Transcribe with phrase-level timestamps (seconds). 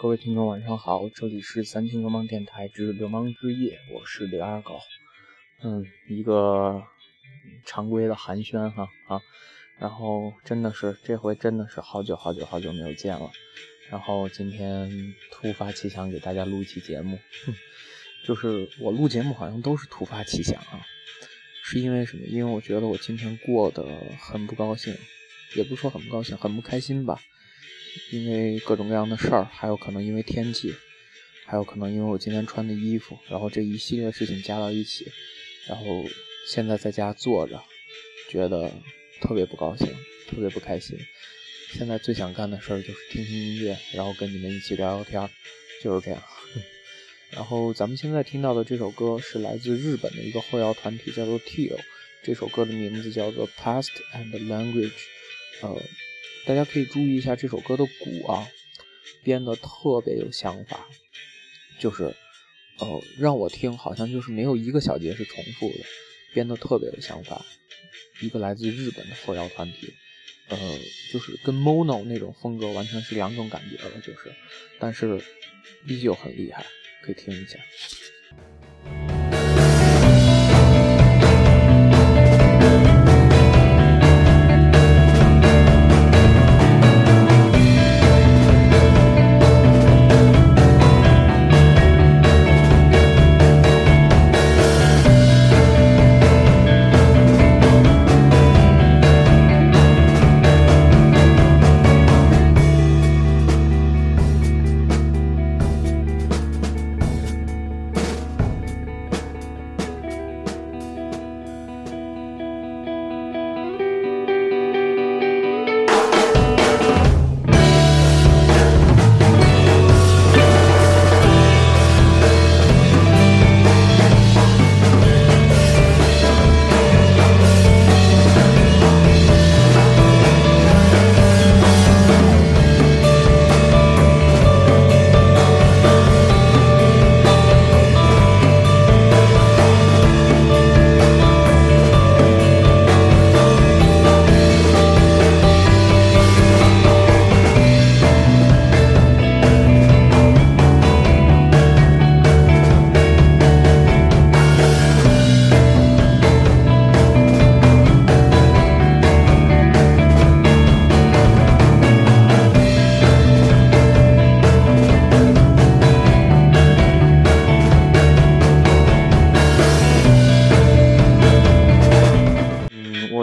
[0.00, 1.10] 各位听众，晚上好！
[1.10, 4.80] 这里是三清流氓电台之流氓之夜，我是李二狗。
[5.62, 6.82] 嗯，一个
[7.66, 9.20] 常规的寒暄哈啊，
[9.78, 13.30] 然后真的是这回真的是好久好久好久没有见了。
[13.90, 14.90] 然后今天
[15.32, 17.54] 突发奇想给大家录一期节目，哼
[18.24, 20.80] 就是我录节目好像都是突发奇想啊，
[21.62, 22.24] 是因为什么？
[22.24, 23.86] 因为我觉得我今天过得
[24.18, 24.96] 很不高兴，
[25.56, 27.20] 也不说很不高兴，很不开心吧。
[28.10, 30.74] 因为各种各样的事儿，还有可能因为天气，
[31.46, 35.06] 还有可能因为我今天穿的衣服，然后这一系列事情加到一起，
[35.68, 36.04] 然后
[36.48, 37.62] 现在在家坐着，
[38.30, 38.70] 觉得
[39.20, 39.86] 特别不高兴，
[40.28, 40.98] 特别不开心。
[41.72, 45.30] 现在最想干的事儿就是听听音乐，然后跟你们一起聊聊天儿，
[45.82, 46.22] 就是这样。
[47.30, 51.78] 然后咱们现在听到的这首歌是来自日本的一个后摇团体，叫做 Teal。
[52.22, 54.90] 这首歌的名字叫做《Past and Language》，
[55.62, 55.80] 呃。
[56.46, 58.48] 大家可以注意一下这首歌的鼓啊，
[59.22, 60.86] 编的特别有想法，
[61.78, 62.14] 就是，
[62.78, 65.78] 呃，让我听好像就是没有一个小节是重复的，
[66.32, 67.44] 编的特别有想法。
[68.20, 69.94] 一个来自日本的后摇团体，
[70.48, 70.58] 呃，
[71.12, 74.34] 就是跟 Mono 那种风格完全是两种感觉了，就是，
[74.78, 75.22] 但是
[75.86, 76.66] 依旧很厉害，
[77.02, 77.58] 可以听一下。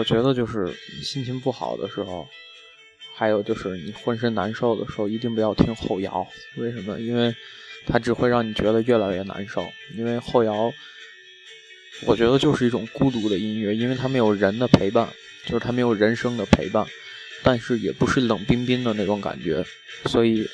[0.08, 2.26] 觉得就是心情不好的时候，
[3.14, 6.26] 还有就是你浑身难受的时候，一定不要听后摇。
[6.56, 6.98] 为什么？
[6.98, 7.34] 因为
[7.86, 9.62] 它只会让你觉得越来越难受。
[9.94, 10.72] 因为后摇，
[12.06, 15.06] 我觉得就是一种孤独的音乐，因为它没有人的陪伴，
[15.44, 16.86] 就是它没有人声的陪伴，
[17.42, 19.62] 但是也不是冷冰冰的那种感觉。
[20.06, 20.48] 所以，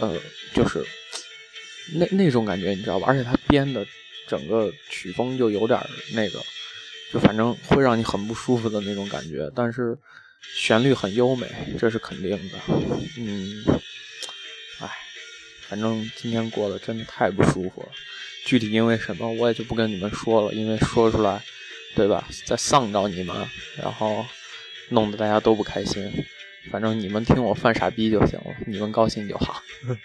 [0.00, 0.20] 呃，
[0.52, 0.84] 就是
[1.94, 3.06] 那那种感觉，你知道吧？
[3.08, 3.86] 而且它编的
[4.28, 5.80] 整个曲风就有点
[6.12, 6.38] 那个。
[7.12, 9.96] 就反正会让你很不舒服的那种感觉，但是
[10.54, 11.46] 旋律很优美，
[11.78, 12.58] 这是肯定的。
[13.18, 13.64] 嗯，
[14.80, 14.88] 哎，
[15.68, 17.88] 反正今天过得真的太不舒服了。
[18.44, 21.42] 具体因为什么，我也就不跟你们说了，因为说出来，
[21.94, 22.26] 对吧？
[22.46, 23.36] 再丧到你们，
[23.76, 24.24] 然后
[24.88, 26.10] 弄得大家都不开心。
[26.70, 29.62] 反正你们听我犯傻逼就行了，你们高兴就好。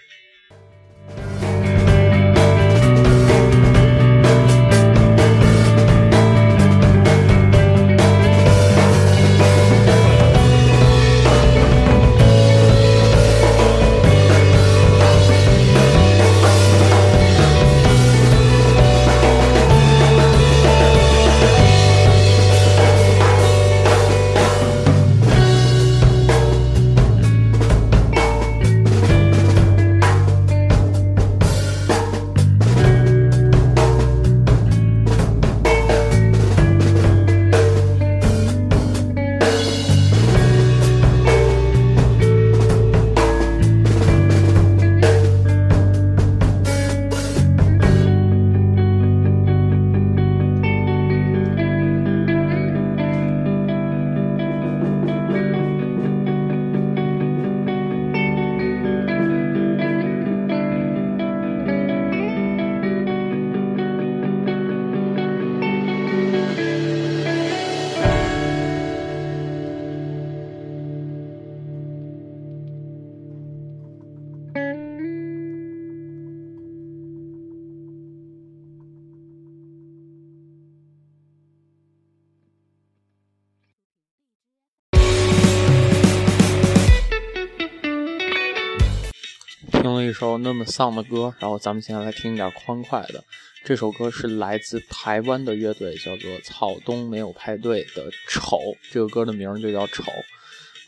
[90.02, 93.22] 一首那么丧的歌，然后咱们现在来听一点欢快的。
[93.64, 98.56] 这首歌是来自台湾的乐队，叫做草东没有派对的《丑》。
[98.90, 100.04] 这个歌的名就叫《丑》。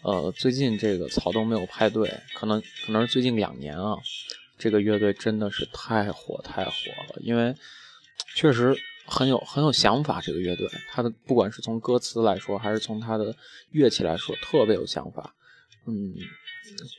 [0.03, 3.97] 呃，最近这个草东没有派对，可能可能是最近两年啊，
[4.57, 6.71] 这个乐队真的是太火太火
[7.09, 7.55] 了，因为
[8.35, 8.75] 确实
[9.05, 10.21] 很有很有想法。
[10.23, 13.37] 这个乐队，它的不管是从歌词来说，还是从它的
[13.73, 15.35] 乐器来说，特别有想法。
[15.87, 16.15] 嗯，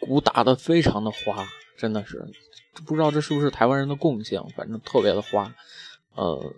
[0.02, 1.48] 鼓打得非常的花，
[1.82, 2.24] 真的是。
[2.86, 5.52] 不知道这是不是台湾人的共性，反正特别的花。
[6.14, 6.54] 呃，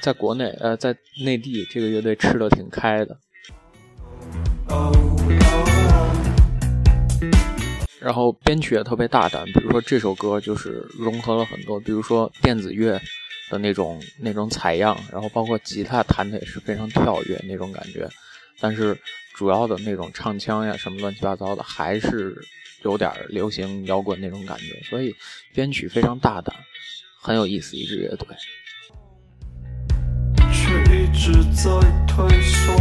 [0.00, 3.18] 在国内，呃，在内地，这个乐队吃的挺开的。
[7.98, 13.00] 然后编曲也特别大胆，比如说这首歌就是融合了很多，比如说电子乐
[13.50, 18.08] 的那种那种采样，然后包括吉他弹的也是非常跳跃那种感觉。
[18.60, 18.96] 但是
[19.34, 22.40] 主要的那种唱腔呀什么乱七八糟的，还是。
[22.84, 25.14] 有点流行摇滚那种感觉，所以
[25.54, 26.54] 编曲非常大胆，
[27.20, 28.28] 很有意思一支乐队。
[30.52, 31.70] 却一直在
[32.06, 32.76] 退缩，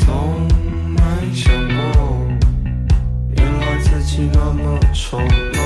[0.00, 0.48] 从
[0.94, 2.28] 没想过，
[3.36, 5.65] 原来自己那么丑陋。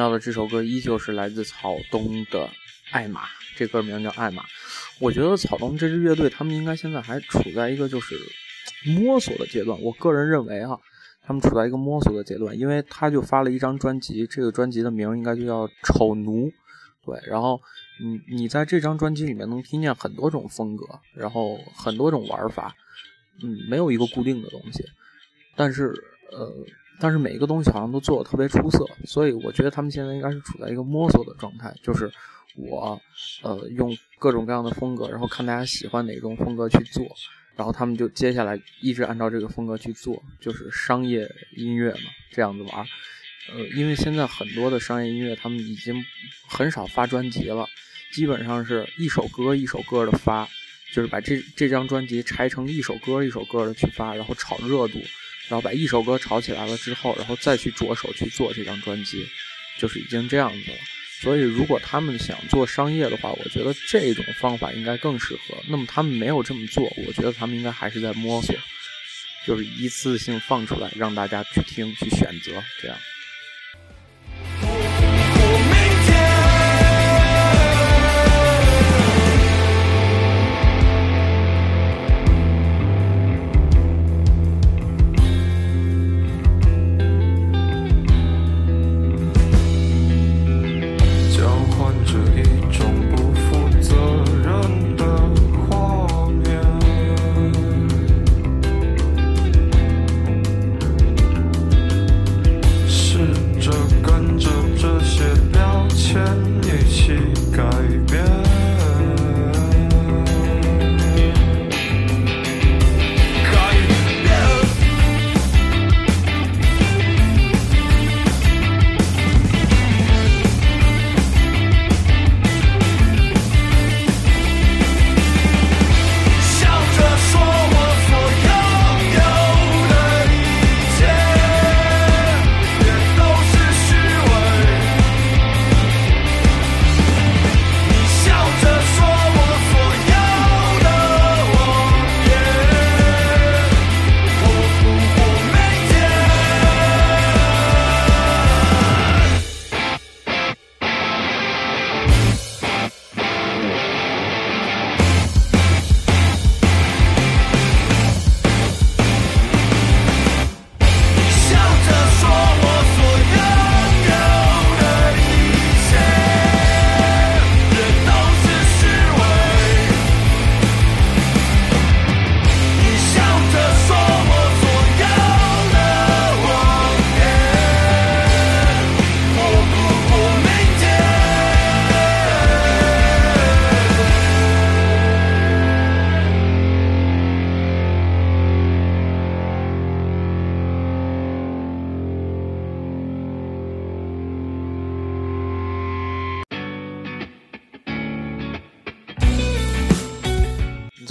[0.00, 2.46] 到的这首歌依旧是来自草东的
[2.90, 4.42] 《艾玛》，这歌名叫《艾玛》。
[4.98, 8.16] 我觉得草东这支乐队，他们应该现在还处在一个就是
[8.86, 9.78] 摸索的阶段。
[9.82, 10.78] 我个人认为啊，
[11.22, 16.48] 他们处在一个摸索的阶段，因为他就发了一张专辑，这个专辑的名应该就叫《丑奴》。
[17.04, 17.60] 对，然后
[18.02, 22.74] 你你在这张专辑里面能听见很多种风格，然后很多种玩法，
[23.42, 24.82] 嗯，没有一个固定的东西，
[25.54, 25.92] 但是
[26.32, 26.50] 呃。
[27.00, 31.74] 但是每一个东西好像都做的特别出色，所以我觉得他们现在应该是处在一个摸索的状态。
[31.82, 32.12] 就是
[32.56, 33.00] 我，
[33.42, 37.06] 呃，用各种各样的风格，然后看大家喜欢哪种风格去做，
[37.56, 41.26] 然后他们就接下来一直按照这个风格去做，就是商业
[41.56, 42.86] 音乐嘛，这样子玩。
[43.52, 46.04] 呃，因为现在很多的商业音乐他们已经
[46.46, 47.66] 很少发专辑了，
[48.12, 50.46] 基本上是一首歌一首歌的发，
[50.92, 54.98] 就是把这这张专辑拆成一首歌一首歌的去发，然后炒热度。
[55.50, 59.26] 然后把一首歌炒起来了之后，然后再去着手去做这张专辑，
[59.76, 60.76] 就是已经这样子了。
[61.20, 65.62] 所以，如果他们想做商业的话，我觉得这种方法应该更适合。
[65.68, 68.56] 那么他们没有这么做，我觉得他们应该还是在摸索，
[69.46, 72.96] 就是一次性放出来让大家去听、去选择这样。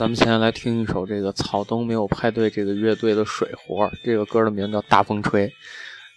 [0.09, 5.47] 我们现在来听一首这个草东没有派对这个乐队的水活，这个歌的名叫《大风吹》。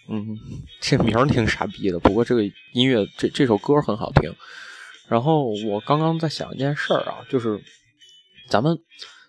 [0.09, 0.35] 嗯，
[0.81, 4.33] 这名儿挺傻逼的，不过这个音乐这这首歌很好听。
[5.07, 7.61] 然后我刚刚在想一件事儿啊，就是
[8.49, 8.75] 咱们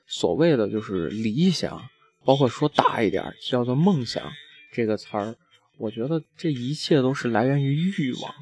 [0.06, 1.78] 所谓的就是理想，
[2.24, 4.32] 包括说大一点叫做梦想
[4.72, 5.36] 这个词儿，
[5.76, 8.34] 我觉得这一切都是来源于欲望，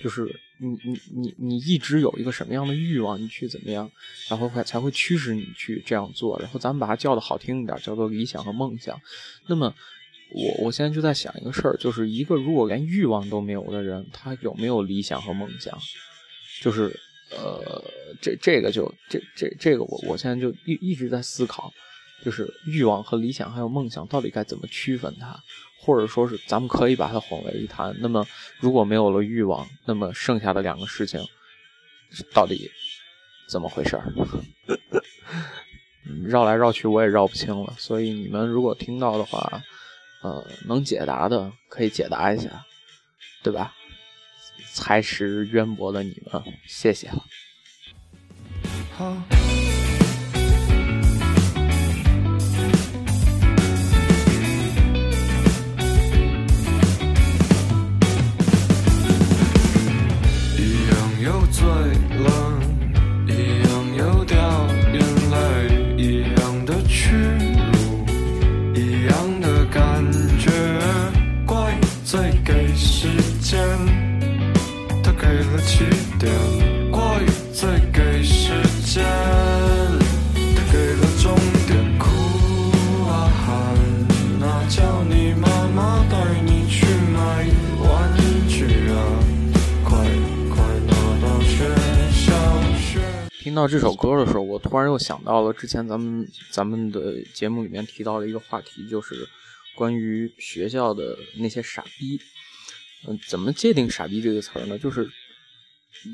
[0.00, 0.40] 就是。
[0.58, 3.90] 你你你你一直有一个什么样的欲望，你去怎么样，
[4.28, 6.38] 然后才才会驱使你去这样做。
[6.40, 9.00] 然后咱们把它叫的好听一点，叫做理想和梦想。
[9.46, 9.74] 那么
[10.30, 15.76] 我我现在就在想一个事儿，就是一个如果连欲望都没有的人，他有没有理想和梦想？
[16.62, 16.98] 就是
[17.30, 17.84] 呃，
[18.22, 21.72] 这这个就这这这个我我现在就一一直在思考，
[22.22, 25.38] 就是欲望和理想还有梦想到底该怎么区分它。
[25.86, 27.94] 或者说是咱们可以把它混为一谈。
[28.00, 28.26] 那么，
[28.58, 31.20] 如果没有了欲望，那么剩下的两个事情
[32.32, 32.70] 到底
[33.50, 34.10] 怎么回事儿？
[36.26, 37.74] 绕来绕去，我也绕不清了。
[37.76, 39.62] 所以你们如果听到的话，
[40.22, 42.64] 呃，能解答的可以解答一下，
[43.42, 43.74] 对吧？
[44.72, 47.22] 才识渊博的你们，谢谢了。
[93.64, 99.26] 到这首歌的时候，我突然又想到了之前咱们咱们的节目里面提到的一个话题，就是
[99.74, 102.20] 关于学校的那些傻逼。
[103.08, 104.78] 嗯，怎么界定“傻逼”这个词呢？
[104.78, 105.08] 就是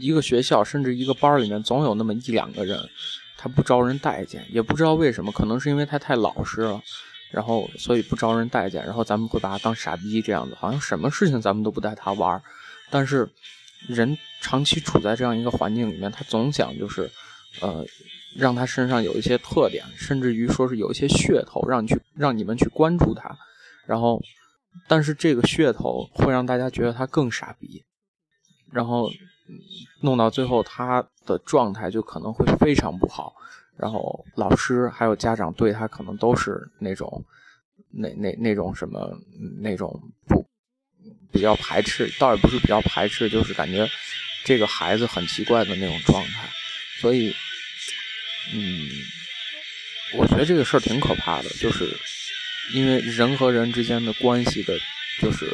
[0.01, 2.79] 一个学校甚至一个班里面，总有那么一两个人，
[3.37, 6.81] 他不招人待见，也不知道为什么，可能是因为他太老实了，
[7.33, 12.41] 然后所以不招人待见，然后咱们会把他当傻逼这样子，好像什么事情咱们都不带他玩。
[12.91, 13.29] 但是
[13.89, 17.11] 人长期处在这样一个环境里面，他总想就是。
[17.61, 17.85] 呃，
[18.37, 23.37] 让他身上有一些特点，甚至于说是有一些噱头，让你去让你们去关注他。
[23.87, 24.23] 然后，
[24.87, 27.83] 但是这个噱头会让大家觉得他更傻逼，
[28.71, 29.11] 然后
[30.01, 33.35] 弄到最后他的状态就可能会非常不好。
[33.77, 37.25] 然后老师还有家长对他可能都是那种
[37.91, 39.19] 那那那种什么
[39.59, 40.47] 那种不
[41.33, 43.89] 比较排斥，倒也不是比较排斥，就是感觉
[44.45, 46.49] 这个孩子很奇怪的那种状态。
[47.01, 47.35] 所以，
[48.53, 48.91] 嗯，
[50.13, 51.89] 我觉得这个事儿挺可怕的，就是
[52.75, 54.79] 因为人和人之间的关系的，
[55.23, 55.51] 就是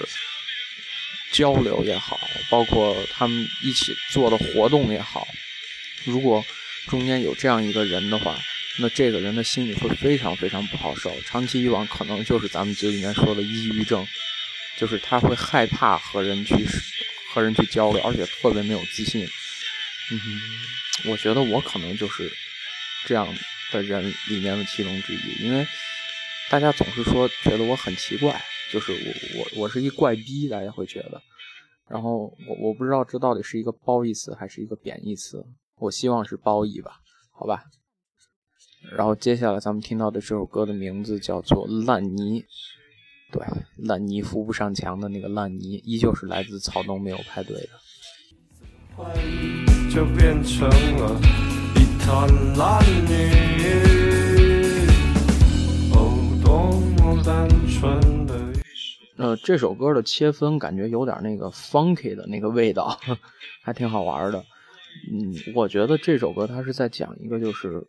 [1.31, 2.19] 交流也好，
[2.51, 5.29] 包括他们一起做的活动也好，
[6.05, 6.45] 如果
[6.89, 8.37] 中间有这样一个人的话，
[8.79, 14.07] 那这个人的心里会非常非常不好受，长期以往可能就是咱们嘴里面说的抑郁症，
[14.77, 16.55] 就是他会害怕和人去
[17.33, 19.25] 和人去交流，而且特别没有自信，
[20.11, 20.21] 嗯。
[21.09, 22.31] 我觉得我可能就是
[23.07, 23.27] 这样
[23.73, 25.67] 的人里面的其中之一，因为
[26.51, 28.41] 大家总是说觉得我很奇怪，
[28.73, 28.99] 就是我
[29.39, 31.23] 我我是一怪逼，大家会觉得。
[31.89, 35.45] 然后我我不知道这到底是一个褒义词还是一个贬义词，
[35.77, 37.01] 我希望是褒义吧，
[37.33, 37.63] 好吧。
[38.97, 42.41] 然后接下来咱们听到的这首歌的名字叫做《烂泥》，
[43.33, 43.47] 对，
[43.77, 47.71] 烂泥扶不上墙的那个烂泥，依旧是来自草东没有派对的。
[49.97, 51.19] 就变成了
[51.75, 53.31] 一滩烂泥。
[55.95, 56.13] 哦，
[56.45, 58.35] 多么单纯的。
[59.17, 63.01] 呃，这首歌的切分感觉有点那个 funky 的那个味道，
[63.65, 64.45] 还挺好玩的。
[65.11, 67.83] 嗯，我觉得这首歌它是在讲一个就是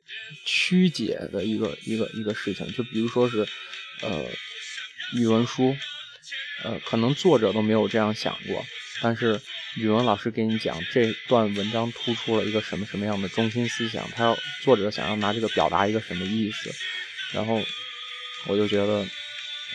[0.46, 3.46] 曲解的一个一个一个事情，就比如说是
[4.02, 4.24] 呃
[5.14, 5.76] 语文书，
[6.64, 8.64] 呃可能作者都没有这样想过，
[9.04, 9.42] 但是。
[9.78, 16.74] 语文老师给你讲这段文章突出了一个什么什么样的中心思想，他要作者想要拿这个表达一个什么意思，
[17.32, 17.64] 然后
[18.48, 19.08] 我就觉得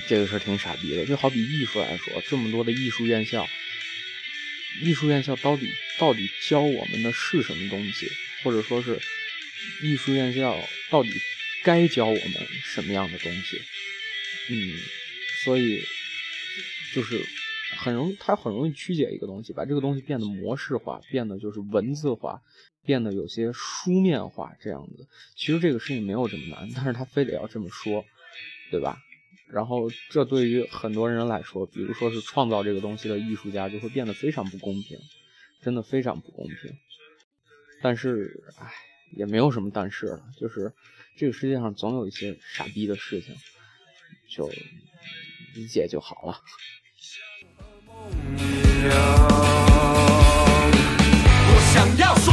[0.08, 1.06] 这个是挺傻逼的。
[1.06, 3.48] 就好比艺术来说，这么多的艺术院校，
[4.80, 5.68] 艺术院校到底
[5.98, 8.10] 到底教我们的是什么东西，
[8.42, 9.00] 或者说是
[9.84, 11.12] 艺术院校到底
[11.62, 13.62] 该教我们什么样的东西？
[14.48, 14.80] 嗯，
[15.44, 15.80] 所以
[16.92, 17.24] 就是。
[17.82, 22.40] 很容易，它很容易曲解一个东西，把这个东西变得模式化，变得就是文字化，
[22.84, 25.08] 变得有些书面化这样子。
[25.34, 28.04] 其实这个事情没有这么难，但是他非得要这么说，
[28.70, 29.02] 对吧？
[29.48, 34.96] 然后这对于很多人来说，比如说是创造这个东西的艺术家，就会变得非常不公平，
[35.60, 36.72] 真的非常不公平。
[37.82, 38.72] 但是，唉，
[39.16, 40.72] 也没有什么但是了，就是
[41.16, 43.34] 这个世界上总有一些傻逼的事情，
[44.30, 44.48] 就
[45.54, 46.40] 理解就好了。
[51.48, 52.32] 我想要说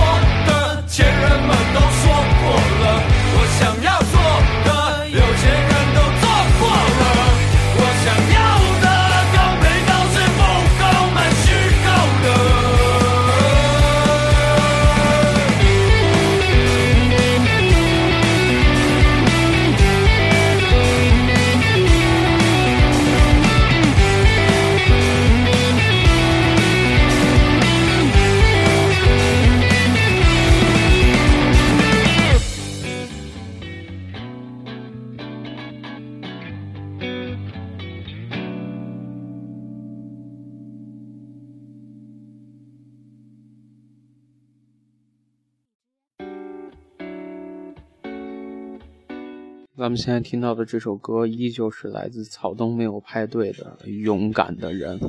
[49.80, 55.00] 咱们现在听到的这首歌，依旧是来自草东没有派对的《勇敢的人》。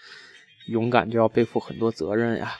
[0.68, 2.52] 勇敢就要背负很多责任呀。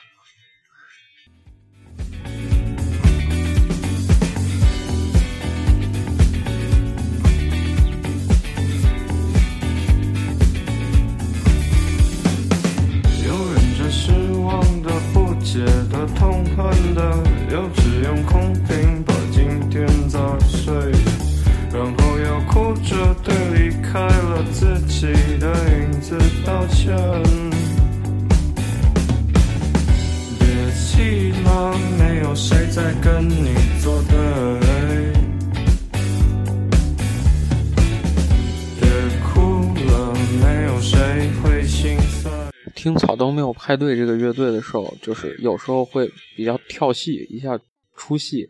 [42.87, 47.59] 听草东没有派对这个乐队的时候，就是有时候会比较跳戏，一下
[47.97, 48.49] 出戏，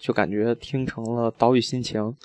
[0.00, 2.16] 就感觉听成了岛屿心情。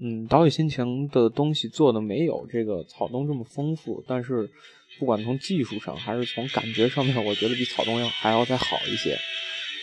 [0.00, 4.50] 嗯，岛屿心情的东西做的没有这个草东这么丰富，但是
[4.98, 9.12] 不管从技术上还是从感觉上面，我觉得比草东要还要再好一些。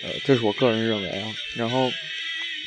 [0.03, 1.33] 呃，这是我个人认为啊。
[1.55, 1.89] 然后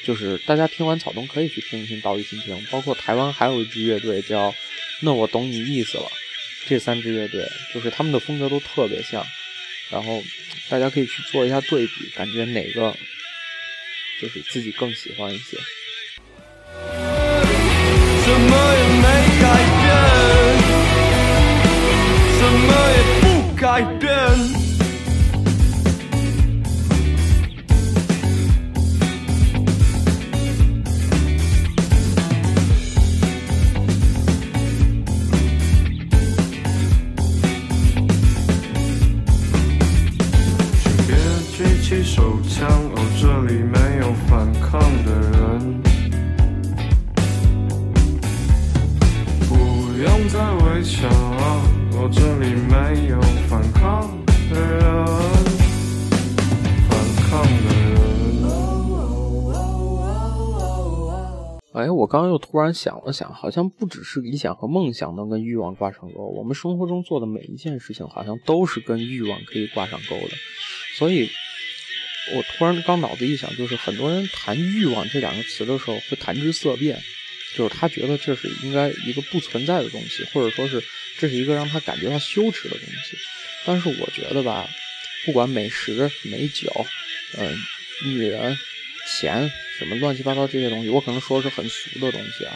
[0.06, 4.54] 就是大家听完草东可以去听一听岛屿心情，包括台湾还有一支乐队叫
[5.02, 6.06] 那我懂你意思了。
[6.66, 9.26] 这三支乐队就是他们的风格都特别像，
[9.90, 10.22] 然后
[10.68, 12.96] 大家可以去做一下对比，感觉哪个
[14.20, 15.58] 就是自己更喜欢一些。
[62.52, 70.34] 突然想了想，好像不只是理想和梦想能跟欲望挂上钩，我们生活中做的每一件事情，好像都是跟欲望可以挂上钩的。
[70.98, 71.30] 所以，
[72.34, 77.00] 我突然刚脑子一想，就是很多人谈欲望这两个词的时候，会谈之色变。
[77.56, 80.82] 就是他觉得这是应该一个不存在的东西，或者说是
[81.18, 83.16] 这是一个让他感觉到羞耻的东西。
[83.64, 84.68] 但是我觉得吧，
[85.24, 86.70] 不管美食、美酒，
[87.38, 87.56] 嗯、
[88.04, 88.56] 女人、
[89.18, 89.48] 钱
[89.78, 92.52] 什么乱七八糟这些东西，我可能说是很俗的东西啊，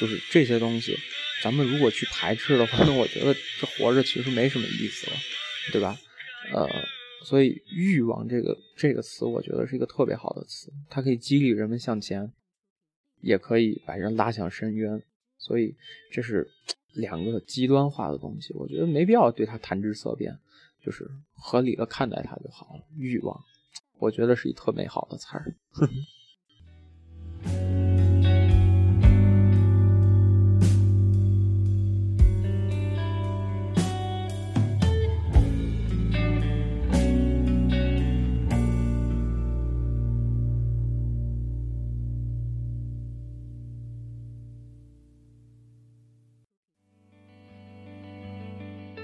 [0.00, 0.96] 就是这些东西，
[1.42, 5.16] 咱们如果去排斥的话，那我觉得这活着其实没什么意思了，
[5.72, 5.98] 对吧？
[6.52, 6.68] 呃，
[7.24, 12.32] 所以欲望这个这个词，我觉得是一个特别好的词，它可以激励人们向前。
[13.20, 15.02] 也可以把人拉向深渊，
[15.38, 15.74] 所以
[16.12, 16.48] 这是
[16.92, 18.54] 两个极端化的东西。
[18.54, 20.38] 我觉得没必要对它谈之色变，
[20.80, 22.82] 就是合理的看待它就好了。
[22.96, 23.44] 欲望，
[23.98, 25.54] 我觉得是一特美好的词儿。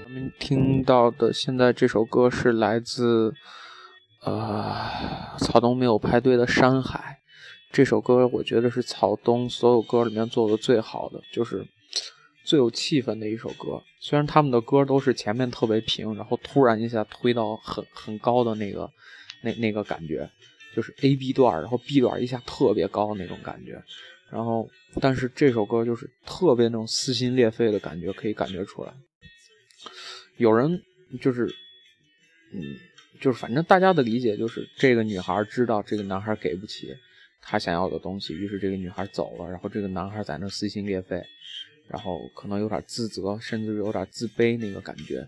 [0.05, 3.33] 咱们们听到的现在这首歌是来自
[4.25, 7.19] 呃草东没有派对的《山海》。
[7.71, 11.65] 这首歌我觉得是草东所有歌里面做的最好的，就是
[12.43, 13.81] 最有气氛的一首歌。
[13.99, 18.89] 虽然他们的歌都是前面特别平，然后突然一下推到很很高的那个
[19.43, 20.29] 那那个感觉，
[20.75, 23.83] 就是 A B 段，然后 B 段一下特别高的那种感觉。
[24.31, 24.67] 然后，
[24.99, 28.91] 但是这首歌就是特别那种撕心裂肺的感觉，可以感觉出来。
[30.37, 30.81] 有人
[31.21, 31.45] 就是，
[32.53, 32.61] 嗯，
[33.19, 36.95] 就是反正大家的理解就是，这个女孩知道这个男孩给不起
[37.41, 41.23] 她想要的东西，于是这个女孩走了，然后这个男孩在那撕心裂肺，
[41.87, 45.27] 然后可能有点自责，甚至有点自卑那个感觉。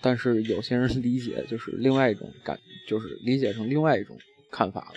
[0.00, 4.18] 但是有些人理解就是另外一种感，就是理解成另外一种
[4.50, 4.94] 看法了。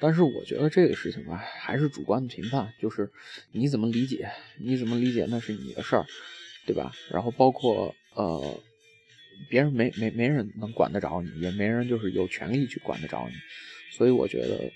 [0.00, 3.10] 但是我觉得这个事情吧，还是主观的评判，就是
[3.52, 6.06] 你怎么理解，你怎么理解那是你的事儿，
[6.66, 6.92] 对吧？
[7.10, 8.60] 然后包括呃。
[9.48, 13.34] 别人没没没人能管得着你，也没人就是有权利去管得着你，
[13.90, 14.70] 所以我觉得，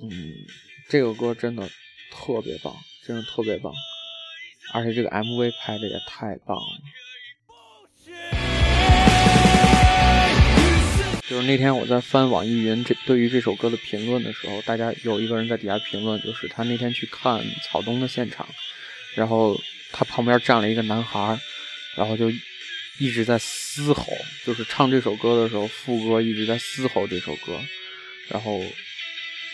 [0.00, 0.34] 嗯，
[0.88, 1.68] 这个歌真的
[2.10, 3.72] 特别棒，真的特别棒，
[4.72, 6.80] 而且这个 MV 拍的也太棒了。
[11.28, 18.48] 就是那天我在翻网易云这对于这首歌的评论的时候，大家有一个人在底下评论，就是他那天去看草东的现场，
[19.14, 19.60] 然后
[19.92, 21.38] 他旁边站了一个男孩，
[21.96, 22.30] 然后就。
[22.98, 24.06] 一直在嘶吼，
[24.44, 27.60] 就是唱这首歌的时候，副歌一直在嘶吼这首歌，
[28.28, 28.60] 然后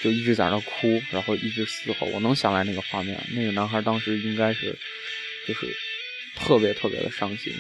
[0.02, 2.07] 就一直在那哭，然后一直嘶吼。
[2.07, 4.76] 我能想来那个画面，那个男孩当时应该是
[5.46, 5.66] 就是
[6.37, 7.52] 特别特别的伤心，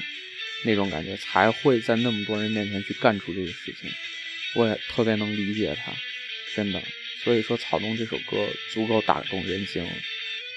[0.64, 3.90] 那种感觉才会在那么多人面前去干出这个事情。
[4.54, 5.92] 我也特别能理解他，
[6.54, 6.80] 真的。
[7.22, 9.86] 所以说，草东这首歌足够打动人心，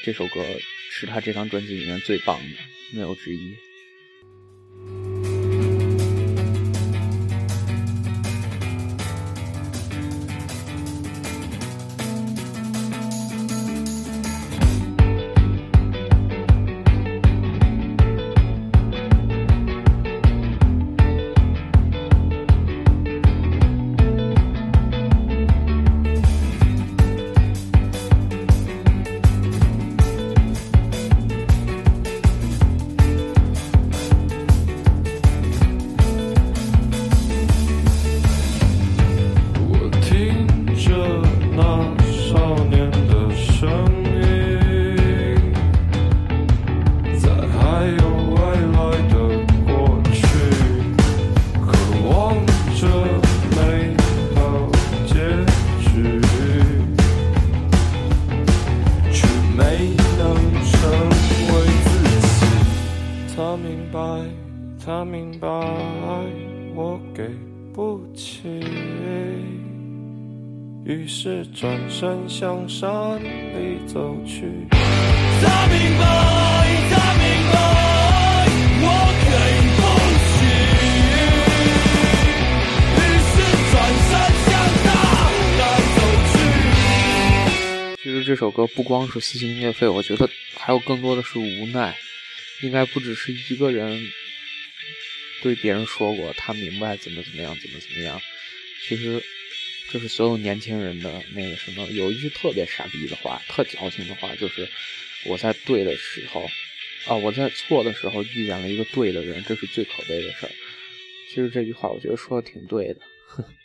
[0.03, 0.45] 这首歌
[0.91, 2.57] 是他这张专辑里面最棒的，
[2.91, 3.55] 没有之一。
[71.99, 74.41] 转身向山里走去。
[74.69, 76.05] 他明白，
[76.91, 77.57] 他明白，
[78.83, 78.85] 我
[79.25, 79.29] 给
[79.73, 79.81] 不
[80.21, 80.29] 起。
[82.93, 83.33] 于是
[83.71, 84.09] 转身
[84.45, 84.47] 向
[84.83, 84.85] 他
[85.57, 85.61] 带
[85.95, 85.99] 走
[86.33, 86.37] 去。
[88.03, 91.95] 其实这首歌不光是撕心裂肺，我觉得还有更多的是无奈。
[92.61, 93.99] 应该不只是一个人
[95.41, 98.21] 对别人说过，他明白怎么怎么样，怎么怎么样。
[98.87, 99.19] 其实。
[99.89, 104.67] 这是所有年轻人的那个什么，有一句特别傻逼的话，特矫情的话，就是
[105.25, 106.45] 我在对的时候，
[107.07, 110.51] 啊，我在错的时候遇见了一个对的人，这是最可悲的事儿。
[111.29, 112.99] 其实这句话我觉得说的挺对的。
[113.27, 113.43] 哼